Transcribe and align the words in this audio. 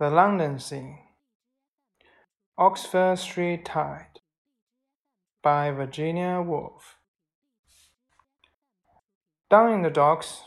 The 0.00 0.10
London 0.10 0.60
Scene 0.60 1.00
Oxford 2.56 3.18
Street 3.18 3.64
Tide 3.64 4.20
by 5.42 5.72
Virginia 5.72 6.40
Woolf 6.40 6.98
Down 9.50 9.72
in 9.72 9.82
the 9.82 9.90
docks, 9.90 10.42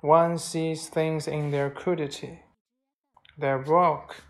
one 0.00 0.38
sees 0.38 0.88
things 0.88 1.28
in 1.28 1.50
their 1.50 1.68
crudity, 1.68 2.40
their 3.36 3.58
bulk, 3.58 4.22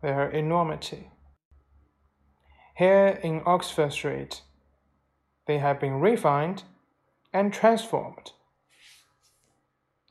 their 0.00 0.30
enormity. 0.30 1.10
Here 2.74 3.20
in 3.22 3.42
Oxford 3.44 3.92
Street, 3.92 4.40
they 5.46 5.58
have 5.58 5.78
been 5.78 6.00
refined 6.00 6.62
and 7.34 7.52
transformed. 7.52 8.32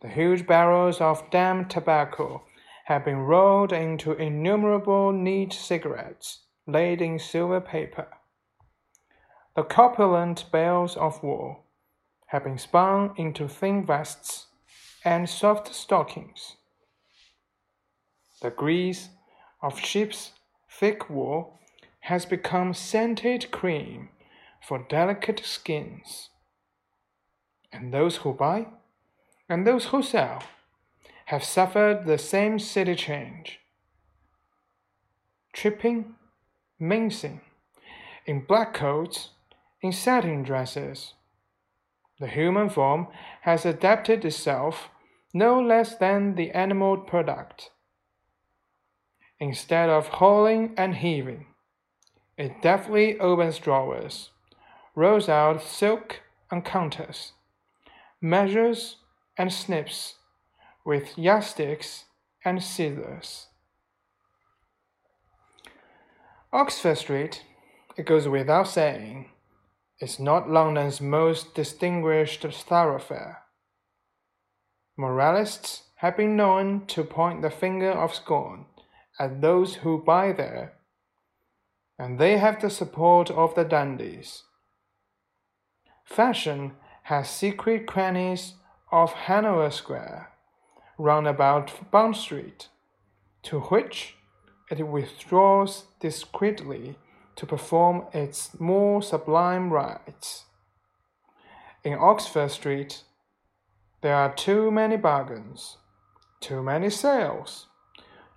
The 0.03 0.09
huge 0.09 0.45
barrels 0.45 1.01
of 1.01 1.27
damp 1.31 1.69
tobacco 1.69 2.43
have 2.89 3.05
been 3.05 3.19
rolled 3.19 3.71
into 3.71 4.13
innumerable 4.13 5.11
neat 5.11 5.53
cigarettes 5.53 6.39
laid 6.65 7.03
in 7.03 7.19
silver 7.19 7.61
paper. 7.61 8.07
The 9.55 9.61
corpulent 9.61 10.45
bales 10.51 10.97
of 10.97 11.21
wool 11.21 11.65
have 12.25 12.45
been 12.45 12.57
spun 12.57 13.11
into 13.15 13.47
thin 13.47 13.85
vests 13.85 14.47
and 15.05 15.29
soft 15.29 15.71
stockings. 15.71 16.55
The 18.41 18.49
grease 18.49 19.09
of 19.61 19.79
sheep's 19.79 20.31
thick 20.67 21.11
wool 21.11 21.59
has 21.99 22.25
become 22.25 22.73
scented 22.73 23.51
cream 23.51 24.09
for 24.67 24.83
delicate 24.89 25.41
skins. 25.45 26.29
And 27.71 27.93
those 27.93 28.17
who 28.17 28.33
buy 28.33 28.65
and 29.47 29.67
those 29.67 29.85
who 29.85 30.01
sell 30.01 30.41
have 31.29 31.43
suffered 31.43 32.07
the 32.07 32.17
same 32.17 32.57
city 32.57 32.95
change. 32.95 33.59
Tripping, 35.53 36.15
mincing, 36.79 37.41
in 38.25 38.39
black 38.39 38.73
coats, 38.73 39.29
in 39.79 39.91
satin 39.91 40.41
dresses. 40.41 41.13
The 42.19 42.25
human 42.25 42.67
form 42.67 43.09
has 43.41 43.63
adapted 43.63 44.25
itself 44.25 44.89
no 45.31 45.61
less 45.61 45.95
than 45.95 46.33
the 46.33 46.49
animal 46.49 46.97
product. 46.97 47.69
Instead 49.39 49.87
of 49.87 50.07
hauling 50.07 50.73
and 50.77 50.95
heaving, 50.95 51.45
it 52.39 52.59
deftly 52.63 53.19
opens 53.19 53.59
drawers, 53.59 54.31
rolls 54.95 55.29
out 55.29 55.61
silk 55.61 56.21
on 56.49 56.63
counters, 56.63 57.33
measures 58.19 58.95
and 59.37 59.53
snips 59.53 60.15
with 60.89 61.19
yardsticks 61.19 62.05
and 62.43 62.63
scissors. 62.63 63.45
Oxford 66.51 66.97
Street, 66.97 67.43
it 67.95 68.07
goes 68.07 68.27
without 68.27 68.67
saying, 68.67 69.29
is 70.01 70.19
not 70.19 70.49
London's 70.49 70.99
most 70.99 71.53
distinguished 71.53 72.41
thoroughfare. 72.41 73.43
Moralists 74.97 75.83
have 75.97 76.17
been 76.17 76.35
known 76.35 76.87
to 76.87 77.03
point 77.03 77.43
the 77.43 77.51
finger 77.51 77.91
of 77.91 78.15
scorn 78.15 78.65
at 79.19 79.41
those 79.41 79.75
who 79.81 80.03
buy 80.03 80.31
there, 80.31 80.73
and 81.99 82.17
they 82.17 82.39
have 82.39 82.59
the 82.61 82.69
support 82.71 83.29
of 83.29 83.53
the 83.53 83.63
dandies. 83.63 84.41
Fashion 86.03 86.71
has 87.03 87.29
secret 87.29 87.85
crannies 87.85 88.55
of 88.91 89.13
Hanover 89.27 89.69
Square 89.69 90.29
round 90.99 91.27
about 91.27 91.89
Bond 91.91 92.15
Street, 92.15 92.67
to 93.43 93.61
which 93.61 94.15
it 94.69 94.85
withdraws 94.85 95.85
discreetly 95.99 96.97
to 97.35 97.45
perform 97.45 98.03
its 98.13 98.59
more 98.59 99.01
sublime 99.01 99.71
rites. 99.71 100.43
In 101.83 101.93
Oxford 101.93 102.51
Street, 102.51 103.03
there 104.01 104.13
are 104.13 104.35
too 104.35 104.69
many 104.69 104.97
bargains, 104.97 105.77
too 106.41 106.61
many 106.61 106.89
sales, 106.89 107.67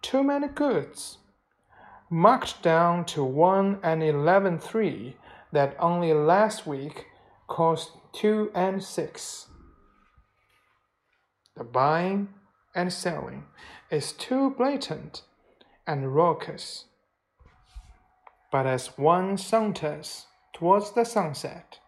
too 0.00 0.22
many 0.22 0.46
goods, 0.46 1.18
marked 2.08 2.62
down 2.62 3.04
to 3.06 3.24
one 3.24 3.78
and 3.82 4.02
eleven 4.02 4.58
three 4.58 5.16
that 5.52 5.76
only 5.80 6.14
last 6.14 6.66
week 6.66 7.06
cost 7.48 7.90
two 8.12 8.50
and 8.54 8.82
six. 8.82 9.48
The 11.56 11.64
buying 11.64 12.28
and 12.74 12.92
selling 12.92 13.44
is 13.90 14.12
too 14.12 14.50
blatant 14.50 15.22
and 15.86 16.14
raucous. 16.14 16.86
But 18.50 18.66
as 18.66 18.98
one 18.98 19.36
saunters 19.36 20.26
towards 20.52 20.92
the 20.92 21.04
sunset, 21.04 21.78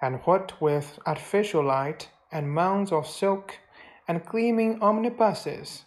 and 0.00 0.20
what 0.24 0.60
with 0.60 0.98
artificial 1.06 1.64
light 1.64 2.10
and 2.30 2.50
mounds 2.50 2.92
of 2.92 3.06
silk 3.06 3.58
and 4.06 4.24
gleaming 4.24 4.80
omnibuses, 4.82 5.84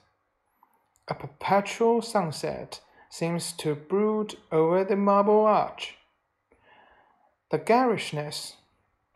a 1.08 1.14
perpetual 1.14 2.02
sunset 2.02 2.82
seems 3.10 3.54
to 3.54 3.76
brood 3.76 4.36
over 4.52 4.84
the 4.84 4.96
marble 4.96 5.46
arch. 5.46 5.96
The 7.52 7.58
garishness 7.58 8.58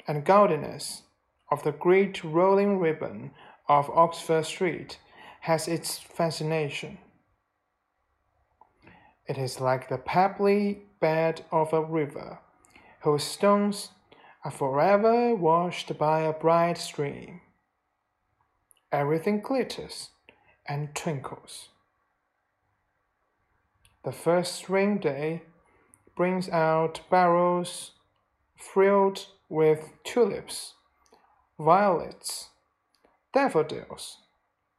and 0.08 0.26
gaudiness 0.26 1.04
of 1.52 1.64
the 1.64 1.72
great 1.72 2.24
rolling 2.24 2.80
ribbon 2.80 3.32
of 3.68 3.90
Oxford 3.90 4.46
Street 4.46 4.98
has 5.42 5.68
its 5.68 5.98
fascination. 5.98 6.98
It 9.28 9.38
is 9.38 9.60
like 9.60 9.90
the 9.90 9.98
pebbly 9.98 10.84
bed 11.00 11.46
of 11.52 11.74
a 11.74 11.82
river, 11.82 12.40
whose 13.02 13.24
stones 13.24 13.90
are 14.44 14.52
forever 14.52 15.36
washed 15.36 15.98
by 15.98 16.22
a 16.22 16.34
bright 16.34 16.78
stream. 16.78 17.42
Everything 18.92 19.40
glitters 19.42 20.10
and 20.68 20.94
twinkles. 20.94 21.70
The 24.04 24.12
first 24.12 24.56
spring 24.56 24.98
day 24.98 25.44
brings 26.16 26.50
out 26.50 27.02
barrels 27.10 27.92
filled 28.58 29.28
with 29.50 29.92
tulips, 30.04 30.74
violets, 31.58 32.50
daffodils 33.34 34.20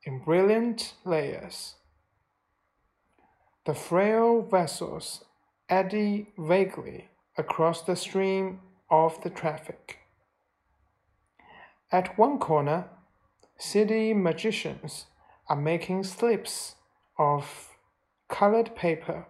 in 0.05 0.21
brilliant 0.21 0.95
layers. 1.05 1.75
The 3.67 3.75
frail 3.75 4.43
vessels 4.43 5.25
eddy 5.69 6.29
vaguely 6.39 7.09
across 7.37 7.83
the 7.83 7.97
stream 7.97 8.61
of 8.89 9.21
the 9.23 9.31
traffic. 9.31 9.99
At 11.91 12.17
one 12.17 12.39
corner, 12.39 12.85
city 13.59 14.15
magicians 14.15 15.07
are 15.49 15.57
making 15.57 16.05
slips 16.05 16.77
of 17.19 17.71
colored 18.29 18.77
paper 18.77 19.27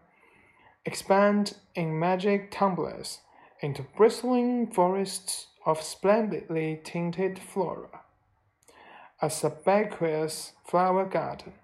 expand 0.85 1.57
in 1.75 1.99
magic 1.99 2.51
tumblers 2.51 3.21
into 3.61 3.87
bristling 3.97 4.71
forests 4.71 5.47
of 5.65 5.83
splendidly 5.83 6.79
tinted 6.85 7.39
flora 7.39 8.04
a 9.25 9.29
subaqueous 9.29 10.53
flower 10.67 11.07
garden. 11.07 11.55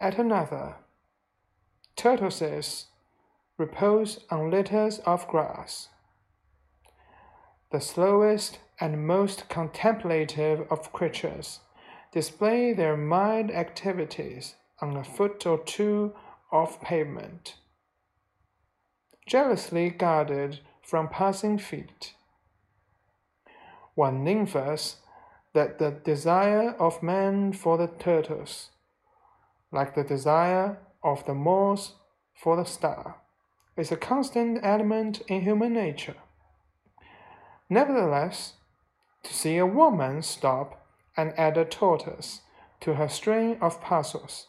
At 0.00 0.18
another, 0.18 0.74
tortoises 1.94 2.86
repose 3.56 4.18
on 4.28 4.50
litters 4.50 4.98
of 5.06 5.28
grass. 5.28 5.90
The 7.70 7.80
slowest 7.80 8.58
and 8.80 9.06
most 9.06 9.48
contemplative 9.48 10.66
of 10.72 10.92
creatures 10.92 11.60
display 12.10 12.72
their 12.72 12.96
mind 12.96 13.52
activities 13.52 14.56
on 14.80 14.96
a 14.96 15.04
foot 15.04 15.46
or 15.46 15.58
two 15.62 16.14
of 16.50 16.80
pavement, 16.80 17.54
jealously 19.24 19.90
guarded 19.90 20.58
from 20.82 21.08
passing 21.08 21.58
feet. 21.58 22.14
One 23.94 24.24
nymphus 24.24 24.96
that 25.56 25.78
the 25.78 25.90
desire 25.90 26.72
of 26.78 27.02
man 27.02 27.50
for 27.50 27.78
the 27.78 27.86
turtles, 27.86 28.68
like 29.72 29.94
the 29.94 30.04
desire 30.04 30.76
of 31.02 31.24
the 31.24 31.32
moth 31.32 31.92
for 32.34 32.56
the 32.56 32.64
star, 32.64 33.16
is 33.74 33.90
a 33.90 33.96
constant 33.96 34.60
element 34.62 35.22
in 35.28 35.40
human 35.40 35.72
nature. 35.72 36.16
Nevertheless, 37.70 38.52
to 39.22 39.32
see 39.32 39.56
a 39.56 39.64
woman 39.64 40.20
stop 40.20 40.86
and 41.16 41.32
add 41.38 41.56
a 41.56 41.64
tortoise 41.64 42.42
to 42.80 42.96
her 42.96 43.08
string 43.08 43.56
of 43.62 43.80
puzzles 43.80 44.48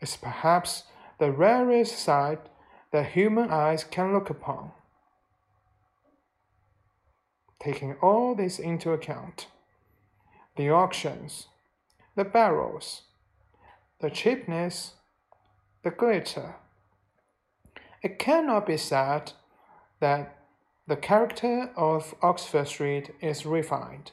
is 0.00 0.16
perhaps 0.16 0.84
the 1.18 1.32
rarest 1.32 1.98
sight 1.98 2.38
that 2.92 3.14
human 3.14 3.50
eyes 3.50 3.82
can 3.82 4.12
look 4.12 4.30
upon. 4.30 4.70
Taking 7.58 7.94
all 8.00 8.36
this 8.36 8.60
into 8.60 8.92
account, 8.92 9.48
the 10.56 10.70
auctions, 10.70 11.46
the 12.14 12.24
barrels, 12.24 13.02
the 14.00 14.10
cheapness, 14.10 14.94
the 15.82 15.90
glitter. 15.90 16.56
It 18.02 18.18
cannot 18.18 18.66
be 18.66 18.76
said 18.76 19.32
that 20.00 20.36
the 20.86 20.96
character 20.96 21.70
of 21.76 22.14
Oxford 22.22 22.68
Street 22.68 23.10
is 23.20 23.44
refined. 23.44 24.12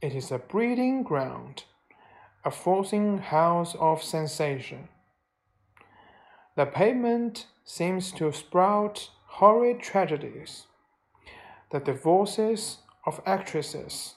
It 0.00 0.14
is 0.14 0.30
a 0.30 0.38
breeding 0.38 1.02
ground, 1.02 1.64
a 2.44 2.50
forcing 2.50 3.18
house 3.18 3.74
of 3.80 4.02
sensation. 4.02 4.88
The 6.54 6.66
pavement 6.66 7.46
seems 7.64 8.12
to 8.12 8.32
sprout 8.32 9.10
horrid 9.26 9.80
tragedies. 9.80 10.66
The 11.70 11.80
divorces 11.80 12.78
of 13.04 13.20
actresses, 13.26 14.14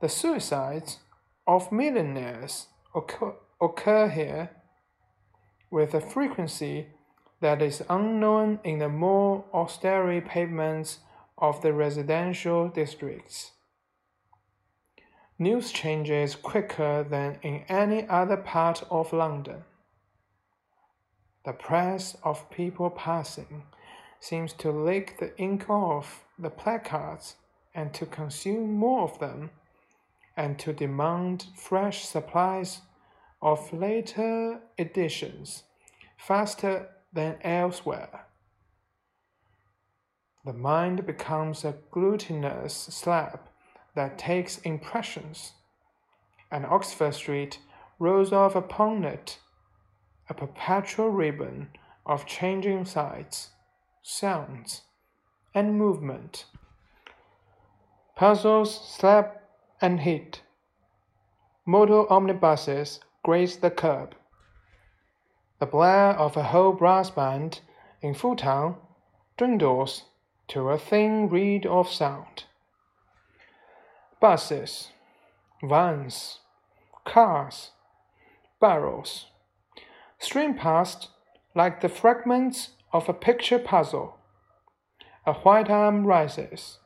the 0.00 0.08
suicides 0.08 0.98
of 1.46 1.72
millionaires 1.72 2.66
occur, 2.94 3.34
occur 3.60 4.08
here 4.08 4.50
with 5.70 5.94
a 5.94 6.00
frequency 6.00 6.86
that 7.40 7.62
is 7.62 7.82
unknown 7.88 8.58
in 8.64 8.78
the 8.78 8.88
more 8.88 9.44
austere 9.52 10.20
pavements 10.20 10.98
of 11.36 11.62
the 11.62 11.72
residential 11.72 12.68
districts. 12.68 13.52
News 15.38 15.70
changes 15.70 16.34
quicker 16.34 17.04
than 17.04 17.38
in 17.42 17.62
any 17.68 18.08
other 18.08 18.36
part 18.36 18.82
of 18.90 19.12
London. 19.12 19.62
The 21.44 21.52
press 21.52 22.16
of 22.24 22.50
people 22.50 22.90
passing 22.90 23.62
seems 24.18 24.52
to 24.54 24.72
lick 24.72 25.18
the 25.18 25.36
ink 25.38 25.70
off 25.70 26.24
the 26.38 26.50
placards 26.50 27.36
and 27.72 27.94
to 27.94 28.04
consume 28.04 28.72
more 28.72 29.02
of 29.02 29.20
them, 29.20 29.50
and 30.38 30.56
to 30.56 30.72
demand 30.72 31.46
fresh 31.56 32.04
supplies 32.04 32.82
of 33.42 33.72
later 33.72 34.60
editions 34.78 35.64
faster 36.16 36.88
than 37.12 37.36
elsewhere. 37.42 38.26
The 40.44 40.52
mind 40.52 41.04
becomes 41.04 41.64
a 41.64 41.74
glutinous 41.90 42.72
slab 42.72 43.40
that 43.96 44.16
takes 44.16 44.58
impressions, 44.58 45.54
and 46.52 46.64
Oxford 46.64 47.14
Street 47.14 47.58
rolls 47.98 48.32
off 48.32 48.54
upon 48.54 49.04
it 49.04 49.40
a 50.30 50.34
perpetual 50.34 51.10
ribbon 51.10 51.68
of 52.06 52.26
changing 52.26 52.84
sights, 52.84 53.50
sounds, 54.02 54.82
and 55.52 55.76
movement. 55.76 56.44
Puzzles 58.14 58.94
slap 58.96 59.47
and 59.80 60.00
hit. 60.00 60.42
Motor 61.66 62.10
omnibuses 62.10 63.00
graze 63.22 63.56
the 63.56 63.70
curb. 63.70 64.14
The 65.60 65.66
blare 65.66 66.10
of 66.10 66.36
a 66.36 66.44
whole 66.44 66.72
brass 66.72 67.10
band 67.10 67.60
in 68.00 68.14
full 68.14 68.36
town 68.36 68.76
dwindles 69.36 70.04
to 70.48 70.68
a 70.70 70.78
thin 70.78 71.28
reed 71.28 71.66
of 71.66 71.90
sound. 71.90 72.44
Buses, 74.20 74.88
vans, 75.62 76.38
cars, 77.04 77.72
barrels 78.60 79.26
stream 80.18 80.54
past 80.54 81.08
like 81.54 81.80
the 81.80 81.88
fragments 81.88 82.70
of 82.92 83.08
a 83.08 83.14
picture 83.14 83.58
puzzle. 83.58 84.16
A 85.26 85.32
white 85.34 85.70
arm 85.70 86.06
rises. 86.06 86.78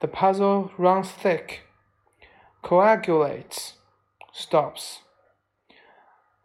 The 0.00 0.08
puzzle 0.08 0.72
runs 0.78 1.10
thick, 1.10 1.60
coagulates, 2.62 3.74
stops. 4.32 5.00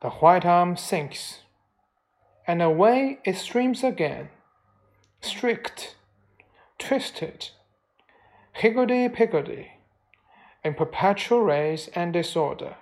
The 0.02 0.10
white 0.10 0.46
arm 0.46 0.76
sinks, 0.76 1.40
and 2.46 2.62
away 2.62 3.20
it 3.24 3.38
streams 3.38 3.82
again, 3.82 4.28
strict, 5.22 5.96
twisted, 6.78 7.52
higgledy-piggledy, 8.52 9.72
in 10.66 10.74
perpetual 10.74 11.42
race 11.42 11.88
and 11.96 12.12
disorder. 12.12 12.76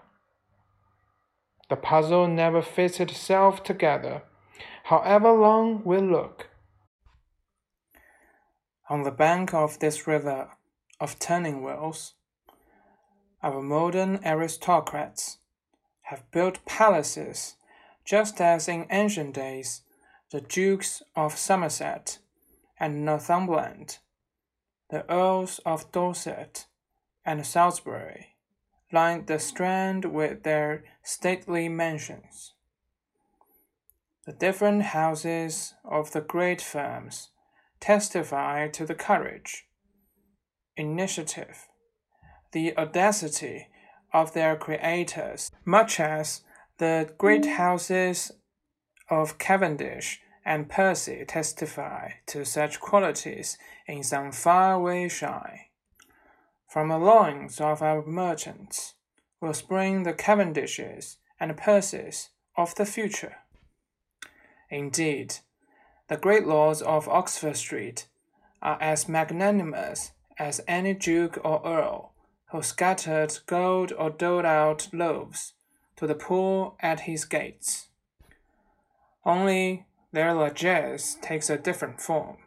The 1.69 1.75
puzzle 1.75 2.27
never 2.27 2.63
fits 2.63 2.99
itself 2.99 3.63
together, 3.63 4.23
however 4.85 5.31
long 5.33 5.83
we 5.85 5.97
look. 5.97 6.49
On 8.89 9.03
the 9.03 9.11
bank 9.11 9.53
of 9.53 9.77
this 9.77 10.07
river 10.07 10.49
of 11.03 11.19
turning 11.19 11.61
wheels, 11.61 12.13
our 13.43 13.61
modern 13.61 14.21
aristocrats 14.25 15.37
have 16.03 16.31
built 16.31 16.63
palaces 16.65 17.57
just 18.05 18.39
as 18.39 18.69
in 18.69 18.87
ancient 18.89 19.33
days 19.33 19.81
the 20.31 20.39
Dukes 20.39 21.03
of 21.13 21.37
Somerset 21.37 22.19
and 22.79 23.03
Northumberland, 23.03 23.97
the 24.91 25.03
Earls 25.11 25.59
of 25.65 25.91
Dorset 25.91 26.67
and 27.25 27.45
Salisbury, 27.45 28.37
lined 28.93 29.27
the 29.27 29.39
Strand 29.39 30.05
with 30.05 30.43
their 30.43 30.85
stately 31.03 31.67
mansions. 31.67 32.53
The 34.25 34.31
different 34.31 34.83
houses 34.83 35.73
of 35.83 36.13
the 36.13 36.21
great 36.21 36.61
firms 36.61 37.27
testify 37.81 38.69
to 38.69 38.85
the 38.85 38.95
courage, 38.95 39.65
initiative, 40.75 41.67
the 42.51 42.77
audacity 42.77 43.67
of 44.13 44.33
their 44.33 44.55
creators, 44.55 45.51
much 45.65 45.99
as 45.99 46.41
the 46.77 47.13
great 47.17 47.43
mm. 47.43 47.55
houses 47.55 48.31
of 49.09 49.37
Cavendish 49.37 50.21
and 50.45 50.69
Percy 50.69 51.23
testify 51.25 52.11
to 52.27 52.45
such 52.45 52.79
qualities 52.79 53.57
in 53.87 54.03
some 54.03 54.31
faraway 54.31 55.07
shine. 55.07 55.59
From 56.67 56.89
the 56.89 56.97
loins 56.97 57.61
of 57.61 57.81
our 57.81 58.05
merchants 58.05 58.95
will 59.39 59.53
spring 59.53 60.03
the 60.03 60.13
Cavendishes 60.13 61.17
and 61.39 61.55
Percys 61.57 62.29
of 62.57 62.75
the 62.75 62.85
future. 62.85 63.37
Indeed, 64.69 65.35
the 66.07 66.17
great 66.17 66.47
lords 66.47 66.81
of 66.81 67.07
Oxford 67.07 67.57
Street 67.57 68.07
are 68.61 68.77
as 68.81 69.07
magnanimous 69.07 70.11
as 70.37 70.61
any 70.67 70.93
duke 70.93 71.37
or 71.43 71.61
earl 71.65 72.13
who 72.51 72.61
scattered 72.61 73.39
gold 73.45 73.91
or 73.97 74.09
doled 74.09 74.45
out 74.45 74.87
loaves 74.93 75.53
to 75.95 76.07
the 76.07 76.15
poor 76.15 76.75
at 76.79 77.01
his 77.01 77.25
gates. 77.25 77.87
Only 79.25 79.85
their 80.11 80.33
largesse 80.33 81.17
takes 81.21 81.49
a 81.49 81.57
different 81.57 81.99
form. 81.99 82.37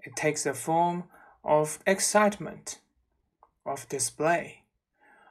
It 0.00 0.16
takes 0.16 0.44
the 0.44 0.54
form 0.54 1.04
of 1.44 1.78
excitement, 1.86 2.80
of 3.64 3.88
display, 3.88 4.62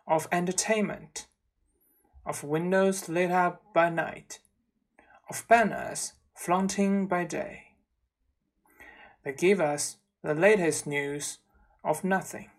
of 0.07 0.27
entertainment, 0.31 1.27
of 2.25 2.43
windows 2.43 3.09
lit 3.09 3.31
up 3.31 3.61
by 3.73 3.89
night, 3.89 4.39
of 5.29 5.45
banners 5.47 6.13
flaunting 6.35 7.07
by 7.07 7.25
day. 7.25 7.63
They 9.23 9.33
give 9.33 9.59
us 9.59 9.97
the 10.23 10.35
latest 10.35 10.85
news 10.85 11.39
of 11.83 12.03
nothing. 12.03 12.49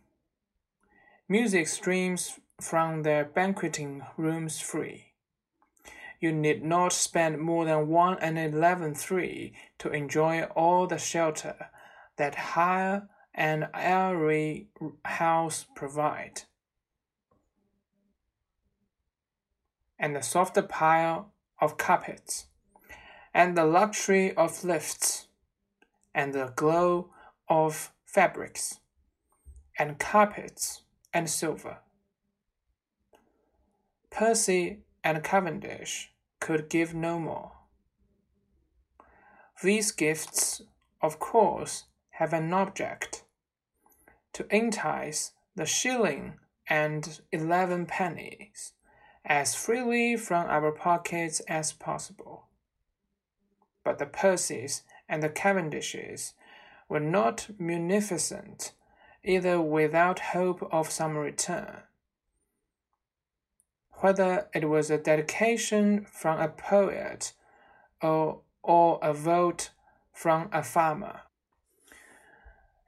Music 1.29 1.69
streams 1.69 2.41
from 2.61 3.03
their 3.03 3.25
banqueting 3.25 4.03
rooms 4.17 4.61
free. 4.61 5.13
You 6.21 6.33
need 6.33 6.65
not 6.65 6.93
spend 6.93 7.41
more 7.41 7.65
than 7.65 7.89
one 7.89 8.19
and 8.21 8.39
eleven 8.39 8.95
three 8.95 9.55
to 9.79 9.91
enjoy 9.91 10.43
all 10.43 10.87
the 10.87 10.99
shelter 10.99 11.71
that 12.17 12.35
high 12.35 13.03
and 13.35 13.69
airy 13.75 14.69
house 15.05 15.65
provide. 15.75 16.43
And 19.99 20.17
the 20.17 20.23
softer 20.23 20.63
pile 20.63 21.33
of 21.61 21.79
carpets, 21.79 22.47
and 23.33 23.57
the 23.57 23.65
luxury 23.65 24.37
of 24.37 24.65
lifts, 24.65 25.29
and 26.13 26.33
the 26.33 26.53
glow 26.57 27.12
of 27.53 27.93
fabrics, 28.07 28.81
and 29.79 29.99
carpets 29.99 30.85
and 31.13 31.29
silver. 31.29 31.81
Percy 34.11 34.79
and 35.05 35.23
Cavendish 35.23 36.13
could 36.41 36.71
give 36.71 36.95
no 36.95 37.19
more. 37.19 37.53
These 39.63 39.93
gifts, 39.93 40.63
of 41.03 41.19
course, 41.19 41.85
have 42.13 42.33
an 42.33 42.55
object 42.55 43.25
to 44.33 44.47
entice 44.49 45.33
the 45.55 45.67
shilling 45.67 46.39
and 46.71 47.21
eleven 47.33 47.85
pennies 47.85 48.73
as 49.27 49.55
freely 49.55 50.17
from 50.17 50.47
our 50.47 50.73
pockets 50.73 51.41
as 51.41 51.75
possible. 51.75 52.47
But 53.85 53.99
the 53.99 54.07
Percys 54.07 54.85
and 55.07 55.23
the 55.23 55.29
Cavendishes 55.29 56.33
were 56.89 57.01
not 57.01 57.49
munificent 57.59 58.73
either 59.25 59.61
without 59.61 60.19
hope 60.19 60.69
of 60.73 60.91
some 60.91 61.17
return. 61.17 61.83
whether 64.03 64.49
it 64.53 64.69
was 64.69 64.91
a 64.91 64.99
dedication 64.99 66.05
from 66.05 66.41
a 66.41 66.49
poet 66.49 67.33
or, 68.03 68.41
or 68.63 68.99
a 69.01 69.15
vote 69.15 69.71
from 70.13 70.49
a 70.53 70.63
farmer. 70.63 71.21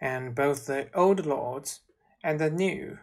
And 0.00 0.34
both 0.34 0.66
the 0.66 0.88
old 0.92 1.24
lords 1.24 1.80
and 2.22 2.40
the 2.40 2.50
new 2.50 2.98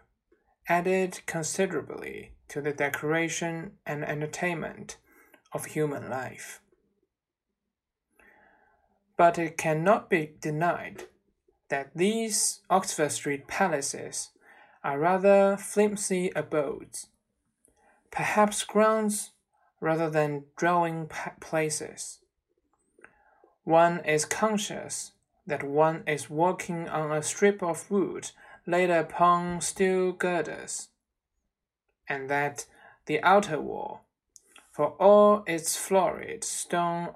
added 0.68 1.22
considerably 1.26 2.34
to 2.50 2.62
the 2.62 2.74
decoration 2.74 3.72
and 3.86 4.04
entertainment 4.04 4.98
of 5.54 5.66
human 5.66 6.10
life. 6.10 6.62
But 9.22 9.38
it 9.38 9.56
cannot 9.56 10.10
be 10.10 10.34
denied 10.42 11.04
that 11.70 11.92
these 11.94 12.62
Oxford 12.72 13.12
Street 13.12 13.46
palaces 13.46 14.32
are 14.84 14.98
rather 14.98 15.58
flimsy 15.58 16.32
abodes, 16.36 17.06
perhaps 18.10 18.64
grounds 18.64 19.30
rather 19.80 20.10
than 20.10 20.46
dwelling 20.58 21.08
places. 21.40 22.22
One 23.64 24.04
is 24.06 24.26
conscious 24.26 25.12
that 25.46 25.62
one 25.62 26.04
is 26.08 26.28
walking 26.28 26.90
on 26.90 27.12
a 27.12 27.22
strip 27.22 27.62
of 27.62 27.92
wood 27.92 28.32
laid 28.66 28.90
upon 28.90 29.62
steel 29.62 30.14
girders, 30.14 30.90
and 32.10 32.28
that 32.28 32.66
the 33.06 33.22
outer 33.22 33.62
wall, 33.62 34.02
for 34.72 34.96
all 35.00 35.44
its 35.46 35.78
florid 35.78 36.44
stone 36.44 37.10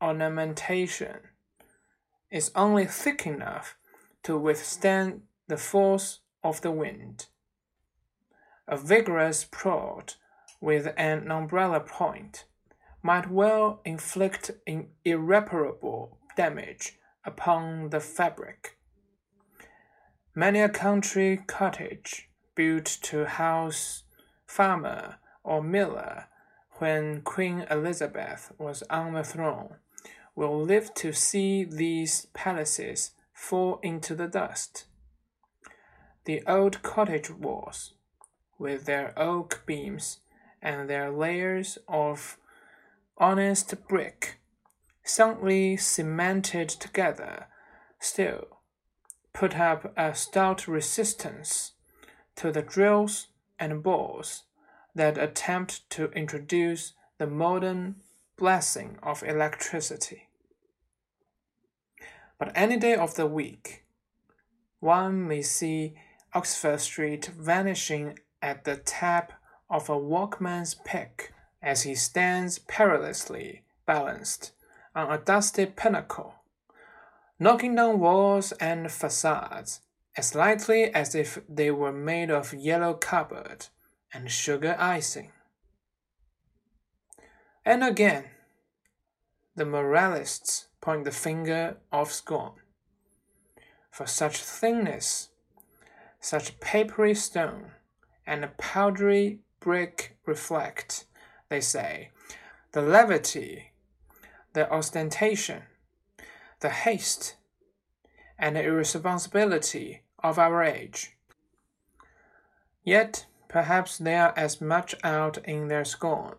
ornamentation, 0.00 1.18
is 2.30 2.50
only 2.54 2.86
thick 2.86 3.26
enough 3.26 3.76
to 4.22 4.36
withstand 4.36 5.22
the 5.46 5.56
force 5.56 6.20
of 6.44 6.60
the 6.60 6.70
wind. 6.70 7.26
A 8.66 8.76
vigorous 8.76 9.44
prod 9.50 10.14
with 10.60 10.92
an 10.96 11.30
umbrella 11.30 11.80
point 11.80 12.44
might 13.02 13.30
well 13.30 13.80
inflict 13.84 14.50
irreparable 15.04 16.18
damage 16.36 16.98
upon 17.24 17.90
the 17.90 18.00
fabric. 18.00 18.76
Many 20.34 20.60
a 20.60 20.68
country 20.68 21.42
cottage 21.46 22.28
built 22.54 22.84
to 23.02 23.24
house 23.24 24.04
farmer 24.46 25.16
or 25.42 25.62
miller 25.62 26.26
when 26.74 27.22
Queen 27.22 27.66
Elizabeth 27.70 28.52
was 28.58 28.82
on 28.90 29.14
the 29.14 29.24
throne 29.24 29.76
will 30.38 30.62
live 30.62 30.94
to 30.94 31.12
see 31.12 31.64
these 31.64 32.26
palaces 32.26 33.10
fall 33.32 33.80
into 33.82 34.14
the 34.14 34.28
dust. 34.28 34.84
The 36.26 36.44
old 36.46 36.80
cottage 36.84 37.28
walls, 37.28 37.94
with 38.56 38.84
their 38.84 39.12
oak 39.18 39.64
beams 39.66 40.20
and 40.62 40.88
their 40.88 41.10
layers 41.10 41.76
of 41.88 42.38
honest 43.16 43.74
brick, 43.88 44.38
soundly 45.02 45.76
cemented 45.76 46.68
together, 46.68 47.48
still 47.98 48.60
put 49.32 49.58
up 49.58 49.92
a 49.96 50.14
stout 50.14 50.68
resistance 50.68 51.72
to 52.36 52.52
the 52.52 52.62
drills 52.62 53.26
and 53.58 53.82
balls 53.82 54.44
that 54.94 55.18
attempt 55.18 55.90
to 55.90 56.12
introduce 56.12 56.92
the 57.18 57.26
modern 57.26 57.96
blessing 58.36 58.98
of 59.02 59.24
electricity. 59.24 60.27
But 62.38 62.52
any 62.54 62.76
day 62.76 62.94
of 62.94 63.16
the 63.16 63.26
week, 63.26 63.84
one 64.80 65.26
may 65.26 65.42
see 65.42 65.96
Oxford 66.34 66.80
Street 66.80 67.26
vanishing 67.26 68.18
at 68.40 68.64
the 68.64 68.76
tap 68.76 69.32
of 69.68 69.88
a 69.88 69.98
workman's 69.98 70.74
pick 70.74 71.32
as 71.60 71.82
he 71.82 71.94
stands 71.94 72.58
perilously 72.58 73.62
balanced 73.86 74.52
on 74.94 75.10
a 75.10 75.18
dusty 75.18 75.66
pinnacle, 75.66 76.34
knocking 77.40 77.74
down 77.74 77.98
walls 77.98 78.52
and 78.52 78.90
facades 78.90 79.80
as 80.16 80.34
lightly 80.34 80.94
as 80.94 81.14
if 81.14 81.40
they 81.48 81.70
were 81.70 81.92
made 81.92 82.30
of 82.30 82.54
yellow 82.54 82.94
cardboard 82.94 83.66
and 84.12 84.30
sugar 84.30 84.76
icing. 84.78 85.32
And 87.64 87.84
again, 87.84 88.24
the 89.54 89.64
moralists 89.64 90.67
point 90.80 91.04
the 91.04 91.10
finger 91.10 91.76
of 91.92 92.12
scorn. 92.12 92.52
For 93.90 94.06
such 94.06 94.38
thinness, 94.38 95.30
such 96.20 96.60
papery 96.60 97.14
stone, 97.14 97.72
and 98.26 98.56
powdery 98.58 99.40
brick 99.60 100.16
reflect, 100.26 101.06
they 101.48 101.60
say, 101.60 102.10
the 102.72 102.82
levity, 102.82 103.72
the 104.52 104.70
ostentation, 104.70 105.62
the 106.60 106.70
haste, 106.70 107.36
and 108.38 108.56
the 108.56 108.64
irresponsibility 108.64 110.02
of 110.22 110.38
our 110.38 110.62
age. 110.62 111.16
Yet 112.84 113.26
perhaps 113.48 113.98
they 113.98 114.16
are 114.16 114.34
as 114.36 114.60
much 114.60 114.94
out 115.02 115.38
in 115.38 115.68
their 115.68 115.84
scorn 115.84 116.36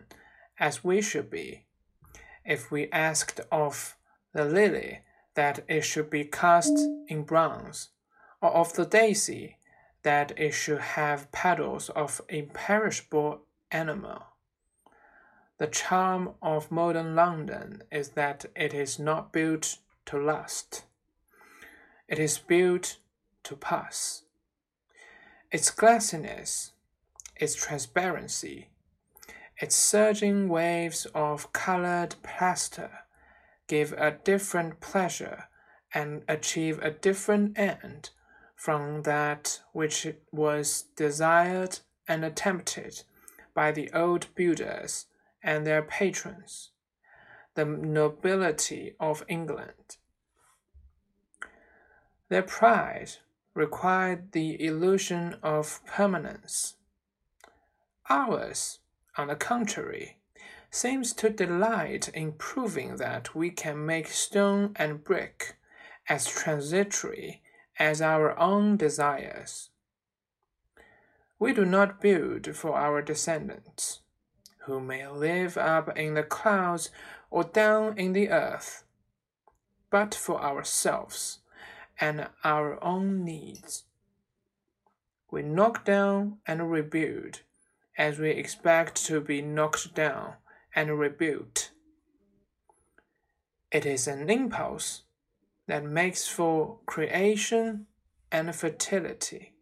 as 0.59 0.83
we 0.83 1.01
should 1.01 1.29
be 1.29 1.65
if 2.45 2.71
we 2.71 2.89
asked 2.91 3.39
of 3.51 3.95
the 4.33 4.45
lily 4.45 4.99
that 5.35 5.63
it 5.67 5.81
should 5.81 6.09
be 6.09 6.23
cast 6.23 6.77
in 7.07 7.23
bronze, 7.23 7.89
or 8.41 8.51
of 8.51 8.73
the 8.73 8.85
daisy 8.85 9.57
that 10.03 10.37
it 10.37 10.51
should 10.51 10.79
have 10.79 11.31
petals 11.31 11.89
of 11.89 12.21
imperishable 12.29 13.41
enamel. 13.71 14.23
The 15.57 15.67
charm 15.67 16.35
of 16.41 16.71
modern 16.71 17.15
London 17.15 17.83
is 17.91 18.09
that 18.09 18.45
it 18.55 18.73
is 18.73 18.97
not 18.97 19.33
built 19.33 19.77
to 20.05 20.17
last. 20.17 20.83
It 22.07 22.17
is 22.17 22.37
built 22.37 22.97
to 23.43 23.55
pass. 23.55 24.23
Its 25.51 25.69
glassiness, 25.69 26.71
its 27.35 27.55
transparency, 27.55 28.69
its 29.57 29.75
surging 29.75 30.47
waves 30.47 31.05
of 31.13 31.51
colored 31.51 32.15
plaster 32.23 32.98
give 33.69 33.93
a 33.93 34.11
different 34.11 34.81
pleasure 34.81 35.45
and 35.93 36.23
achieve 36.27 36.79
a 36.79 36.91
different 36.91 37.57
end 37.57 38.09
from 38.55 39.03
that 39.03 39.61
which 39.71 40.05
was 40.33 40.83
desired 40.97 41.79
and 42.07 42.25
attempted 42.25 43.03
by 43.53 43.71
the 43.71 43.89
old 43.93 44.27
builders 44.35 45.05
and 45.41 45.65
their 45.65 45.81
patrons, 45.81 46.71
the 47.55 47.63
nobility 47.63 48.95
of 48.99 49.23
England. 49.29 49.97
Their 52.27 52.43
pride 52.43 53.11
required 53.53 54.33
the 54.33 54.63
illusion 54.63 55.37
of 55.41 55.81
permanence. 55.85 56.75
Ours, 58.09 58.79
on 59.17 59.27
the 59.27 59.35
contrary, 59.35 60.18
seems 60.71 61.13
to 61.13 61.29
delight 61.29 62.09
in 62.09 62.31
proving 62.33 62.97
that 62.97 63.33
we 63.33 63.49
can 63.49 63.85
make 63.85 64.07
stone 64.07 64.71
and 64.75 65.03
brick 65.03 65.55
as 66.07 66.27
transitory 66.27 67.41
as 67.77 68.01
our 68.01 68.37
own 68.37 68.77
desires. 68.77 69.69
We 71.39 71.53
do 71.53 71.65
not 71.65 72.01
build 72.01 72.55
for 72.55 72.75
our 72.75 73.01
descendants, 73.01 74.01
who 74.65 74.79
may 74.79 75.07
live 75.07 75.57
up 75.57 75.97
in 75.97 76.13
the 76.13 76.23
clouds 76.23 76.89
or 77.31 77.45
down 77.45 77.97
in 77.97 78.13
the 78.13 78.29
earth, 78.29 78.83
but 79.89 80.13
for 80.13 80.43
ourselves 80.43 81.39
and 81.99 82.27
our 82.43 82.83
own 82.83 83.23
needs. 83.23 83.85
We 85.31 85.41
knock 85.43 85.85
down 85.85 86.39
and 86.45 86.71
rebuild 86.71 87.41
as 87.97 88.19
we 88.19 88.31
expect 88.31 89.05
to 89.05 89.21
be 89.21 89.41
knocked 89.41 89.93
down 89.93 90.33
and 90.75 90.99
rebuilt. 90.99 91.71
It 93.71 93.85
is 93.85 94.07
an 94.07 94.29
impulse 94.29 95.03
that 95.67 95.83
makes 95.83 96.27
for 96.27 96.79
creation 96.85 97.85
and 98.31 98.55
fertility. 98.55 99.53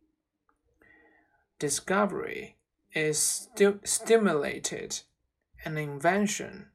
Discovery 1.60 2.56
is 2.94 3.20
stu 3.20 3.80
stimulated 3.84 5.02
and 5.66 5.78
invention 5.78 6.68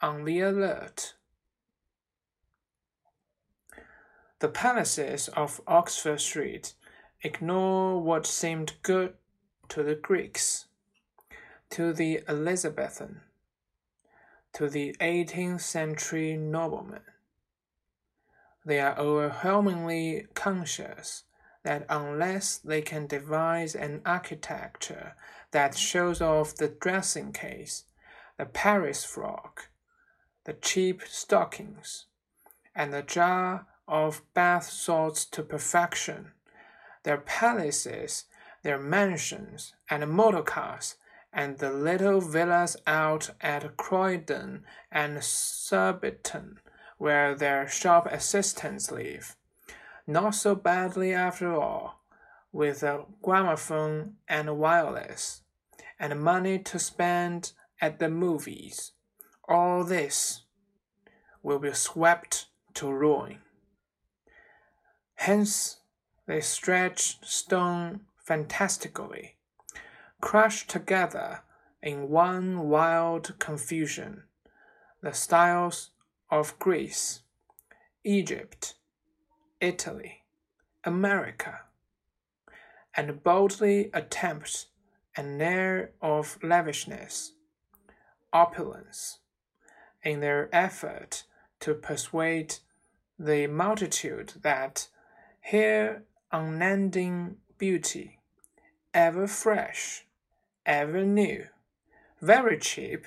on 0.00 0.24
the 0.24 0.40
alert. 0.40 1.14
The 4.40 4.48
palaces 4.48 5.28
of 5.28 5.60
Oxford 5.66 6.20
Street 6.20 6.74
ignore 7.22 8.02
what 8.02 8.26
seemed 8.26 8.72
good 8.82 9.14
to 9.68 9.82
the 9.82 9.94
Greeks, 9.94 10.66
to 11.70 11.92
the 11.92 12.22
Elizabethan, 12.26 13.20
to 14.54 14.68
the 14.68 14.94
18th 15.00 15.60
century 15.60 16.36
noblemen. 16.36 17.02
They 18.64 18.80
are 18.80 18.98
overwhelmingly 18.98 20.26
conscious 20.34 21.24
that 21.62 21.86
unless 21.88 22.58
they 22.58 22.82
can 22.82 23.06
devise 23.06 23.74
an 23.74 24.02
architecture 24.04 25.14
that 25.50 25.76
shows 25.76 26.20
off 26.20 26.54
the 26.54 26.68
dressing 26.68 27.32
case, 27.32 27.84
the 28.38 28.46
Paris 28.46 29.04
frock, 29.04 29.68
the 30.44 30.54
cheap 30.54 31.02
stockings, 31.06 32.06
and 32.74 32.92
the 32.92 33.02
jar 33.02 33.66
of 33.86 34.22
bath 34.34 34.70
salts 34.70 35.24
to 35.26 35.42
perfection, 35.42 36.32
their 37.02 37.18
palaces, 37.18 38.24
their 38.62 38.78
mansions, 38.78 39.74
and 39.88 40.08
motor 40.10 40.42
cars, 40.42 40.96
and 41.32 41.58
the 41.58 41.70
little 41.72 42.20
villas 42.20 42.76
out 42.86 43.30
at 43.40 43.76
Croydon 43.76 44.64
and 44.90 45.22
Surbiton, 45.22 46.58
where 46.98 47.34
their 47.34 47.68
shop 47.68 48.06
assistants 48.10 48.90
live. 48.90 49.36
Not 50.06 50.34
so 50.34 50.54
badly 50.54 51.14
after 51.14 51.54
all, 51.54 52.02
with 52.52 52.82
a 52.82 53.04
gramophone 53.22 54.14
and 54.28 54.48
a 54.48 54.54
wireless, 54.54 55.42
and 55.98 56.20
money 56.20 56.58
to 56.58 56.78
spend 56.78 57.52
at 57.80 57.98
the 57.98 58.08
movies. 58.08 58.92
All 59.48 59.84
this 59.84 60.42
will 61.42 61.58
be 61.58 61.72
swept 61.72 62.46
to 62.74 62.92
ruin. 62.92 63.38
Hence, 65.14 65.78
they 66.26 66.40
stretch 66.40 67.18
stone 67.26 68.00
fantastically, 68.16 69.36
crushed 70.20 70.68
together 70.68 71.40
in 71.82 72.08
one 72.08 72.68
wild 72.68 73.38
confusion, 73.38 74.24
the 75.02 75.12
styles 75.12 75.90
of 76.30 76.58
Greece, 76.58 77.22
Egypt, 78.04 78.74
Italy, 79.60 80.24
America, 80.84 81.60
and 82.94 83.22
boldly 83.22 83.90
attempt 83.92 84.66
an 85.16 85.40
air 85.40 85.92
of 86.00 86.38
lavishness, 86.42 87.32
opulence, 88.32 89.18
in 90.02 90.20
their 90.20 90.48
effort 90.52 91.24
to 91.60 91.74
persuade 91.74 92.56
the 93.18 93.46
multitude 93.46 94.32
that 94.42 94.88
here 95.42 96.04
unending 96.32 97.36
beauty, 97.58 98.18
ever 98.94 99.26
fresh, 99.26 100.06
ever 100.70 101.04
new, 101.04 101.44
very 102.22 102.56
cheap, 102.56 103.04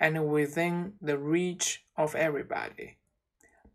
and 0.00 0.26
within 0.26 0.94
the 1.02 1.18
reach 1.18 1.84
of 1.98 2.14
everybody, 2.14 2.96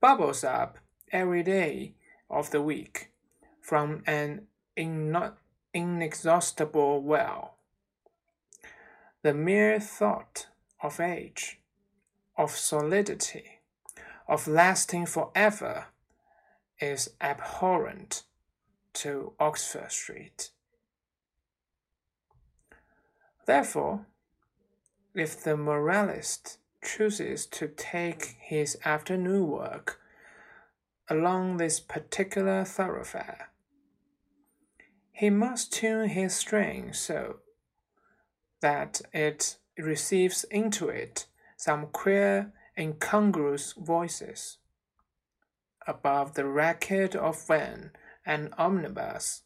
bubbles 0.02 0.44
up 0.44 0.80
every 1.12 1.44
day 1.44 1.94
of 2.28 2.50
the 2.50 2.62
week 2.62 3.12
from 3.62 4.02
an 4.08 4.48
inexhaustible 4.76 7.04
well. 7.04 7.54
The 9.22 9.36
mere 9.36 9.80
thought 9.80 10.48
of 10.82 11.00
age, 11.00 11.60
of 12.36 12.50
solidity, 12.50 13.60
of 14.28 14.48
lasting 14.48 15.06
forever 15.06 15.86
is 16.80 17.12
abhorrent 17.22 18.24
to 18.94 19.34
Oxford 19.40 19.92
Street. 19.92 20.50
Therefore, 23.50 24.06
if 25.16 25.44
the 25.44 25.58
moralist 25.58 26.60
chooses 26.84 27.48
to 27.48 27.68
take 27.68 28.36
his 28.40 28.78
afternoon 28.86 29.48
work 29.48 30.00
along 31.10 31.58
this 31.58 31.80
particular 31.80 32.64
thoroughfare, 32.64 33.50
he 35.12 35.32
must 35.32 35.74
tune 35.74 36.10
his 36.10 36.36
string 36.36 36.94
so 36.94 37.38
that 38.62 39.02
it 39.14 39.58
receives 39.80 40.44
into 40.52 40.90
it 40.90 41.26
some 41.58 41.88
queer, 41.88 42.54
incongruous 42.78 43.74
voices. 43.74 44.60
Above 45.88 46.36
the 46.36 46.46
racket 46.46 47.16
of 47.16 47.48
van 47.48 47.94
and 48.28 48.54
omnibus, 48.60 49.42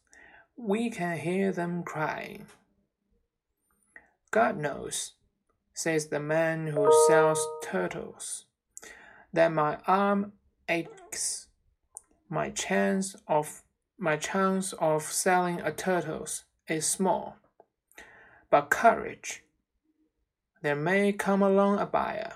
we 0.58 0.90
can 0.90 1.16
hear 1.16 1.50
them 1.52 1.82
crying. 1.82 2.48
God 4.34 4.56
knows, 4.56 5.12
says 5.74 6.08
the 6.08 6.18
man 6.18 6.66
who 6.66 6.92
sells 7.06 7.46
turtles, 7.62 8.46
that 9.32 9.52
my 9.52 9.78
arm 9.86 10.32
aches. 10.68 11.46
My 12.28 12.50
chance 12.50 13.14
of 13.28 13.62
my 13.96 14.16
chance 14.16 14.72
of 14.72 15.04
selling 15.04 15.60
a 15.60 15.70
turtles 15.70 16.46
is 16.66 16.84
small. 16.84 17.36
But 18.50 18.70
courage. 18.70 19.44
There 20.62 20.74
may 20.74 21.12
come 21.12 21.40
along 21.40 21.78
a 21.78 21.86
buyer, 21.86 22.32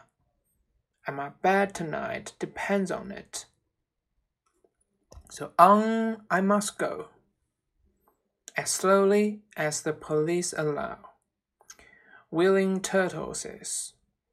and 1.04 1.16
my 1.16 1.30
bed 1.42 1.74
tonight 1.74 2.34
depends 2.38 2.92
on 2.92 3.10
it. 3.10 3.46
So 5.30 5.50
on 5.58 6.18
I 6.30 6.42
must 6.42 6.78
go, 6.78 7.08
as 8.56 8.70
slowly 8.70 9.40
as 9.56 9.82
the 9.82 9.92
police 9.92 10.54
allow, 10.56 11.07
wheeling 12.30 12.80
turtles 12.80 13.92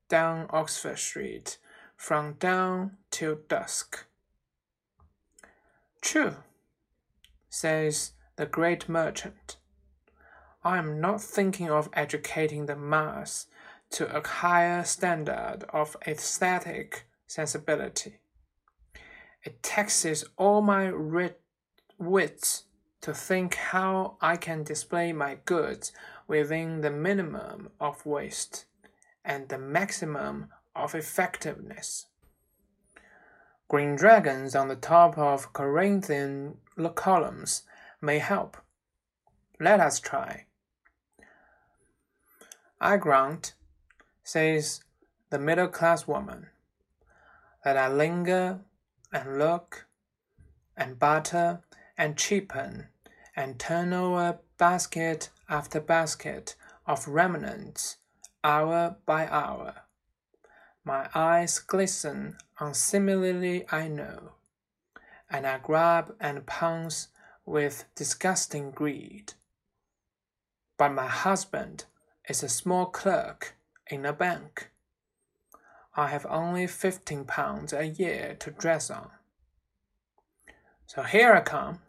down 0.09 0.47
Oxford 0.49 0.99
Street 0.99 1.57
from 1.95 2.33
dawn 2.33 2.97
till 3.11 3.39
dusk. 3.47 4.05
True, 6.01 6.35
says 7.49 8.11
the 8.35 8.45
great 8.45 8.89
merchant. 8.89 9.57
I 10.63 10.77
am 10.77 10.99
not 10.99 11.21
thinking 11.21 11.69
of 11.69 11.89
educating 11.93 12.65
the 12.65 12.75
mass 12.75 13.47
to 13.91 14.13
a 14.15 14.27
higher 14.27 14.83
standard 14.83 15.59
of 15.69 15.95
aesthetic 16.07 17.05
sensibility. 17.27 18.19
It 19.43 19.61
taxes 19.61 20.25
all 20.37 20.61
my 20.61 20.91
wits 21.97 22.63
to 23.01 23.13
think 23.13 23.55
how 23.55 24.17
I 24.19 24.35
can 24.35 24.63
display 24.63 25.13
my 25.13 25.37
goods 25.45 25.91
within 26.27 26.81
the 26.81 26.91
minimum 26.91 27.69
of 27.79 28.05
waste 28.05 28.65
and 29.23 29.49
the 29.49 29.57
maximum 29.57 30.47
of 30.75 30.95
effectiveness. 30.95 32.07
Green 33.67 33.95
dragons 33.95 34.55
on 34.55 34.67
the 34.67 34.75
top 34.75 35.17
of 35.17 35.53
Corinthian 35.53 36.57
columns 36.95 37.63
may 38.01 38.19
help. 38.19 38.57
Let 39.59 39.79
us 39.79 39.99
try. 39.99 40.45
I 42.79 42.97
grant, 42.97 43.53
says 44.23 44.81
the 45.29 45.39
middle 45.39 45.67
class 45.67 46.07
woman, 46.07 46.47
that 47.63 47.77
I 47.77 47.87
linger 47.87 48.59
and 49.11 49.39
look 49.39 49.87
and 50.77 50.99
butter 50.99 51.61
and 51.97 52.17
cheapen 52.17 52.89
and 53.35 53.57
turn 53.57 53.93
over 53.93 54.39
basket 54.57 55.29
after 55.49 55.79
basket 55.79 56.55
of 56.85 57.07
remnants 57.07 57.97
hour 58.43 58.97
by 59.05 59.27
hour. 59.27 59.83
My 60.83 61.09
eyes 61.15 61.59
glisten 61.59 62.37
unsimilarly, 62.59 63.65
I 63.71 63.87
know, 63.87 64.33
and 65.29 65.47
I 65.47 65.57
grab 65.57 66.15
and 66.19 66.45
pounce 66.45 67.07
with 67.45 67.85
disgusting 67.95 68.71
greed. 68.71 69.33
But 70.77 70.93
my 70.93 71.07
husband 71.07 71.85
is 72.29 72.43
a 72.43 72.49
small 72.49 72.85
clerk 72.87 73.55
in 73.89 74.05
a 74.05 74.13
bank. 74.13 74.71
I 75.95 76.07
have 76.07 76.25
only 76.29 76.67
fifteen 76.67 77.23
pounds 77.25 77.71
a 77.71 77.85
year 77.85 78.35
to 78.39 78.51
dress 78.51 78.91
on. 78.91 79.09
So 80.85 81.03
here 81.03 81.33
I 81.33 81.41
come 81.41 81.79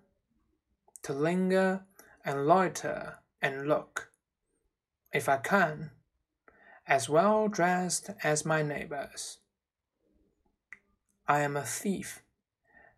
to 1.02 1.12
linger 1.12 1.84
and 2.24 2.46
loiter 2.46 3.18
and 3.46 3.68
look, 3.68 4.10
if 5.12 5.28
I 5.28 5.38
can, 5.38 5.90
as 6.86 7.08
well 7.08 7.48
dressed 7.48 8.10
as 8.22 8.44
my 8.44 8.62
neighbors. 8.62 9.38
I 11.28 11.40
am 11.40 11.56
a 11.56 11.62
thief, 11.62 12.22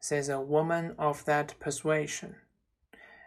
says 0.01 0.29
a 0.29 0.41
woman 0.41 0.95
of 0.99 1.25
that 1.25 1.55
persuasion, 1.61 2.37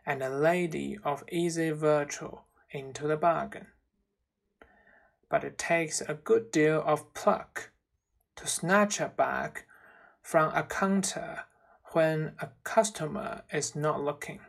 and 0.05 0.21
a 0.21 0.29
lady 0.29 0.97
of 1.03 1.23
easy 1.31 1.71
virtue 1.71 2.37
into 2.71 3.07
the 3.07 3.17
bargain 3.17 3.67
but 5.31 5.45
it 5.45 5.57
takes 5.57 6.01
a 6.01 6.13
good 6.13 6.51
deal 6.51 6.83
of 6.85 7.13
pluck 7.13 7.71
to 8.35 8.45
snatch 8.45 8.99
a 8.99 9.07
bag 9.07 9.63
from 10.21 10.53
a 10.53 10.61
counter 10.61 11.45
when 11.93 12.33
a 12.39 12.49
customer 12.65 13.41
is 13.51 13.73
not 13.73 14.03
looking. 14.03 14.41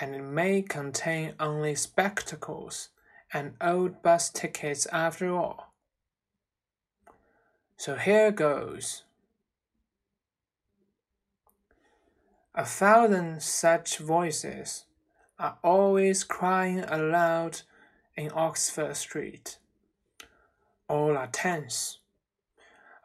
And 0.00 0.14
it 0.14 0.22
may 0.22 0.62
contain 0.62 1.34
only 1.40 1.74
spectacles 1.74 2.90
and 3.32 3.54
old 3.60 4.02
bus 4.02 4.30
tickets 4.30 4.86
after 4.86 5.34
all. 5.34 5.72
So 7.76 7.96
here 7.96 8.30
goes. 8.30 9.04
A 12.54 12.64
thousand 12.64 13.42
such 13.42 13.98
voices 13.98 14.84
are 15.38 15.58
always 15.62 16.24
crying 16.24 16.80
aloud 16.80 17.62
in 18.16 18.32
Oxford 18.34 18.96
Street. 18.96 19.58
All 20.88 21.16
are 21.16 21.28
tense, 21.28 21.98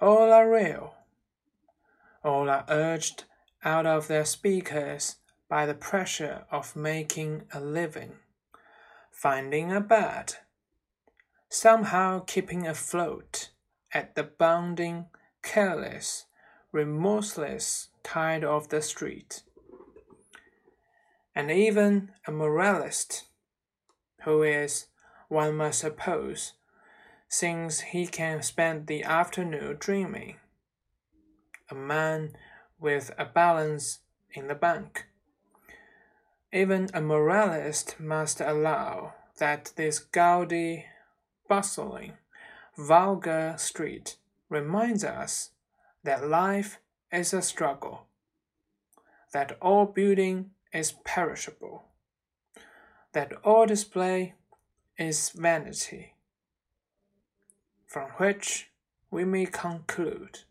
all 0.02 0.32
are 0.32 0.50
real, 0.50 0.96
all 2.24 2.50
are 2.50 2.66
urged 2.68 3.26
out 3.64 3.86
of 3.86 4.08
their 4.08 4.26
speakers 4.26 5.18
by 5.54 5.68
the 5.68 5.76
pressure 5.76 6.46
of 6.50 6.76
making 6.76 7.44
a 7.54 7.60
living, 7.62 8.14
finding 9.12 9.72
a 9.72 9.80
bed, 9.80 10.34
somehow 11.48 12.20
keeping 12.26 12.66
afloat 12.66 13.52
at 13.94 14.16
the 14.16 14.24
bounding, 14.24 15.06
careless, 15.44 16.26
remorseless 16.72 17.90
tide 18.02 18.44
of 18.44 18.70
the 18.70 18.82
street. 18.82 19.44
And 21.36 21.52
even 21.52 22.10
a 22.26 22.32
moralist, 22.32 23.26
who 24.24 24.42
is, 24.42 24.88
one 25.28 25.56
must 25.56 25.82
suppose, 25.82 26.54
thinks 27.32 27.82
he 27.82 28.08
can 28.08 28.42
spend 28.42 28.88
the 28.88 29.04
afternoon 29.04 29.78
dreaming. 29.80 30.38
A 31.70 31.76
man 31.76 32.36
with 32.80 33.12
a 33.20 33.26
balance 33.26 34.00
in 34.34 34.48
the 34.48 34.56
bank. 34.56 35.06
Even 36.54 36.88
a 36.94 37.02
moralist 37.02 38.00
must 38.00 38.40
allow 38.40 39.16
that 39.40 39.74
this 39.76 39.98
gaudy, 39.98 40.86
bustling, 41.50 42.14
vulgar 42.78 43.56
street 43.58 44.18
reminds 44.50 45.04
us 45.04 45.50
that 46.04 46.28
life 46.28 46.78
is 47.12 47.34
a 47.34 47.42
struggle, 47.42 48.06
that 49.32 49.58
all 49.64 49.88
building 49.88 50.52
is 50.72 50.92
perishable, 51.04 51.86
that 53.14 53.34
all 53.44 53.66
display 53.66 54.36
is 54.96 55.32
vanity, 55.32 56.14
from 57.88 58.10
which 58.18 58.70
we 59.10 59.26
may 59.26 59.48
conclude. 59.48 60.42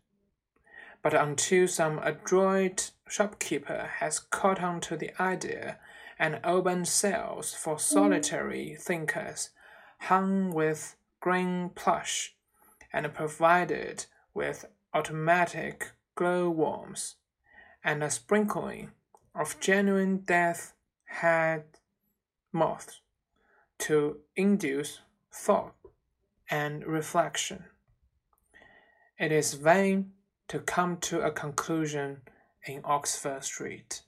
But 1.01 1.13
until 1.13 1.65
some 1.69 1.99
adroit 1.99 2.91
shopkeeper 3.07 3.89
has 3.99 4.19
caught 4.19 4.61
on 4.61 4.81
to 4.81 4.97
the 4.97 5.11
idea 5.21 5.77
and 6.23 6.39
opened 6.45 6.87
cells 6.87 7.53
for 7.53 7.77
solitary 7.77 8.77
thinkers 8.79 9.49
hung 10.03 10.53
with 10.53 10.95
green 11.19 11.69
plush 11.75 12.33
and 12.93 13.13
provided 13.13 14.05
with 14.33 14.63
automatic 14.93 15.91
glow 16.15 16.49
worms 16.49 17.15
and 17.83 18.01
a 18.01 18.09
sprinkling 18.09 18.89
of 19.35 19.59
genuine 19.59 20.17
death 20.19 20.73
head 21.07 21.65
moths 22.53 23.01
to 23.77 24.19
induce 24.37 25.01
thought 25.29 25.75
and 26.49 26.87
reflection. 26.87 27.65
It 29.19 29.33
is 29.33 29.55
vain 29.55 30.13
to 30.47 30.59
come 30.59 30.95
to 31.01 31.19
a 31.19 31.31
conclusion 31.31 32.21
in 32.65 32.79
Oxford 32.85 33.43
Street. 33.43 34.03